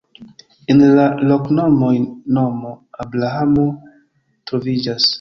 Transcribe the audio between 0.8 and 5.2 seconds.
la loknomoj nomo Abrahamo troviĝas.